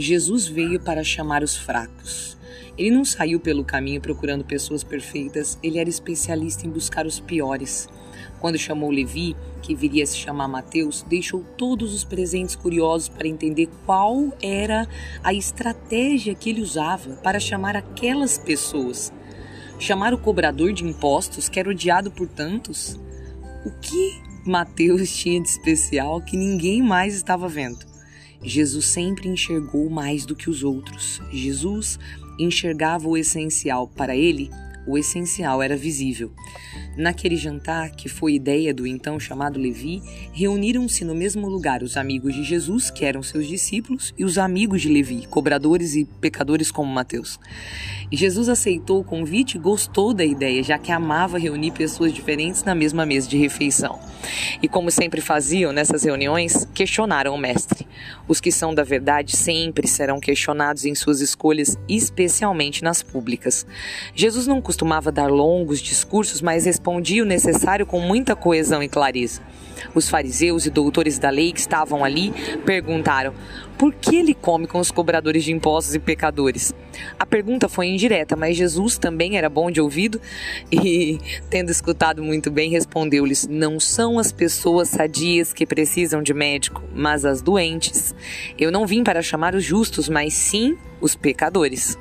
[0.00, 2.38] Jesus veio para chamar os fracos.
[2.78, 7.88] Ele não saiu pelo caminho procurando pessoas perfeitas, ele era especialista em buscar os piores.
[8.40, 13.28] Quando chamou Levi, que viria a se chamar Mateus, deixou todos os presentes curiosos para
[13.28, 14.88] entender qual era
[15.22, 19.12] a estratégia que ele usava para chamar aquelas pessoas.
[19.78, 22.98] Chamar o cobrador de impostos, que era odiado por tantos?
[23.64, 27.91] O que Mateus tinha de especial que ninguém mais estava vendo?
[28.42, 31.20] Jesus sempre enxergou mais do que os outros.
[31.30, 31.98] Jesus
[32.38, 33.86] enxergava o essencial.
[33.88, 34.50] Para ele,
[34.86, 36.32] o essencial era visível.
[36.96, 42.34] Naquele jantar, que foi ideia do então chamado Levi, reuniram-se no mesmo lugar os amigos
[42.34, 46.92] de Jesus, que eram seus discípulos, e os amigos de Levi, cobradores e pecadores como
[46.92, 47.40] Mateus.
[48.12, 52.74] Jesus aceitou o convite e gostou da ideia, já que amava reunir pessoas diferentes na
[52.74, 53.98] mesma mesa de refeição.
[54.62, 57.86] E como sempre faziam nessas reuniões, questionaram o mestre.
[58.28, 63.66] Os que são da verdade sempre serão questionados em suas escolhas, especialmente nas públicas.
[64.14, 69.40] Jesus não costumava dar longos discursos, mas respondia o necessário com muita coesão e clareza.
[69.94, 72.32] Os fariseus e doutores da lei que estavam ali
[72.66, 73.32] perguntaram:
[73.78, 76.74] por que ele come com os cobradores de impostos e pecadores?
[77.16, 80.20] A pergunta foi indireta, mas Jesus também era bom de ouvido
[80.72, 86.82] e, tendo escutado muito bem, respondeu-lhes: Não são as pessoas sadias que precisam de médico,
[86.92, 88.12] mas as doentes.
[88.58, 91.96] Eu não vim para chamar os justos, mas sim os pecadores.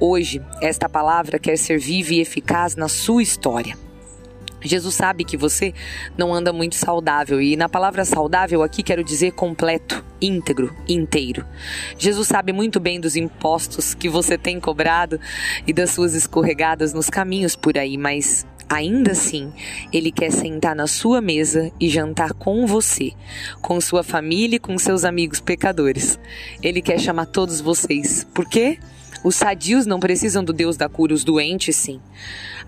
[0.00, 3.85] Hoje, esta palavra quer ser viva e eficaz na sua história.
[4.60, 5.72] Jesus sabe que você
[6.16, 11.44] não anda muito saudável e na palavra saudável aqui quero dizer completo, íntegro, inteiro.
[11.98, 15.20] Jesus sabe muito bem dos impostos que você tem cobrado
[15.66, 19.52] e das suas escorregadas nos caminhos por aí, mas Ainda assim,
[19.92, 23.12] ele quer sentar na sua mesa e jantar com você,
[23.62, 26.18] com sua família e com seus amigos pecadores.
[26.60, 28.26] Ele quer chamar todos vocês.
[28.34, 28.78] Por quê?
[29.26, 32.00] Os sadios não precisam do Deus da cura, os doentes sim.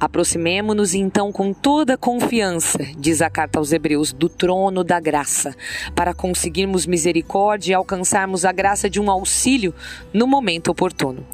[0.01, 5.55] Aproximemo-nos então com toda confiança, diz a carta aos Hebreus, do trono da graça,
[5.95, 9.73] para conseguirmos misericórdia e alcançarmos a graça de um auxílio
[10.13, 11.25] no momento oportuno.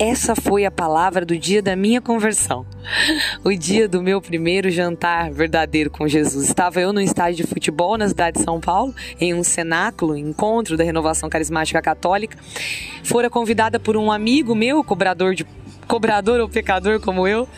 [0.00, 2.66] Essa foi a palavra do dia da minha conversão.
[3.44, 6.48] O dia do meu primeiro jantar verdadeiro com Jesus.
[6.48, 10.76] Estava eu no estádio de futebol na cidade de São Paulo, em um cenáculo, encontro
[10.76, 12.36] da Renovação Carismática Católica.
[13.04, 15.44] Fora convidada por um amigo meu, cobrador de
[15.86, 17.48] cobrador ou pecador como eu.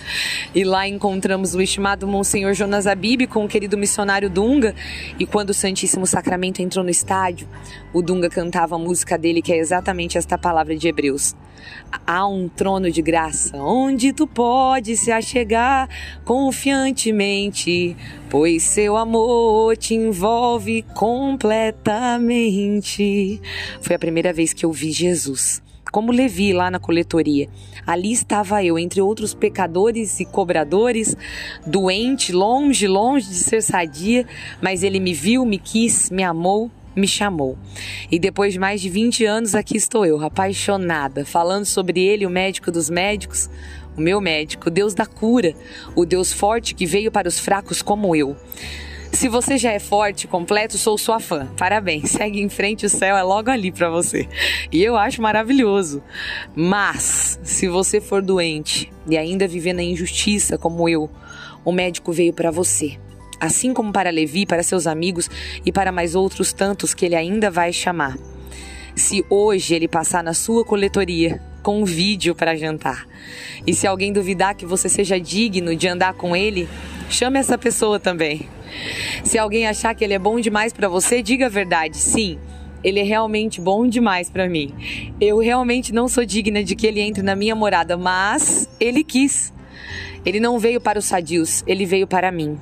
[0.54, 4.74] E lá encontramos o estimado Monsenhor Jonas Abib com o querido missionário Dunga.
[5.18, 7.48] E quando o Santíssimo Sacramento entrou no estádio,
[7.92, 11.36] o Dunga cantava a música dele, que é exatamente esta palavra de Hebreus.
[12.06, 15.88] Há um trono de graça onde tu podes se achegar
[16.24, 17.96] confiantemente,
[18.28, 23.40] pois seu amor te envolve completamente.
[23.80, 25.62] Foi a primeira vez que eu vi Jesus
[25.94, 27.48] como Levi lá na coletoria.
[27.86, 31.16] Ali estava eu, entre outros pecadores e cobradores,
[31.64, 34.26] doente, longe, longe de ser sadia,
[34.60, 37.58] mas ele me viu, me quis, me amou me chamou.
[38.08, 42.30] E depois de mais de 20 anos, aqui estou eu, apaixonada, falando sobre ele, o
[42.30, 43.50] médico dos médicos,
[43.96, 45.54] o meu médico, o Deus da cura,
[45.96, 48.36] o Deus forte que veio para os fracos como eu.
[49.14, 51.46] Se você já é forte, completo, sou sua fã.
[51.56, 52.10] Parabéns.
[52.18, 54.28] Segue em frente, o céu é logo ali para você.
[54.72, 56.02] E eu acho maravilhoso.
[56.54, 61.08] Mas, se você for doente e ainda viver na injustiça como eu,
[61.64, 62.98] o médico veio para você.
[63.40, 65.30] Assim como para Levi, para seus amigos
[65.64, 68.18] e para mais outros tantos que ele ainda vai chamar.
[68.96, 73.06] Se hoje ele passar na sua coletoria, com um vídeo para jantar.
[73.66, 76.68] E se alguém duvidar que você seja digno de andar com ele,
[77.08, 78.48] chame essa pessoa também.
[79.22, 81.96] Se alguém achar que ele é bom demais para você, diga a verdade.
[81.96, 82.38] Sim,
[82.82, 84.74] ele é realmente bom demais para mim.
[85.20, 89.52] Eu realmente não sou digna de que ele entre na minha morada, mas ele quis.
[90.24, 92.58] Ele não veio para os sadios, ele veio para mim.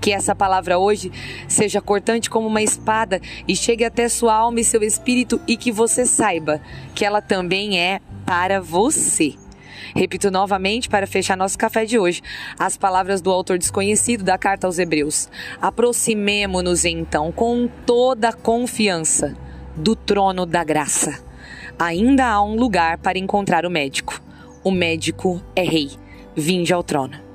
[0.00, 1.10] Que essa palavra hoje
[1.48, 5.72] seja cortante como uma espada e chegue até sua alma e seu espírito e que
[5.72, 6.60] você saiba
[6.94, 9.34] que ela também é para você.
[9.94, 12.22] Repito novamente para fechar nosso café de hoje
[12.58, 15.28] as palavras do autor desconhecido da carta aos Hebreus.
[15.60, 19.36] Aproximemo-nos então com toda confiança
[19.76, 21.22] do trono da graça.
[21.78, 24.20] Ainda há um lugar para encontrar o médico.
[24.64, 25.90] O médico é rei.
[26.34, 27.27] Vinde ao trono.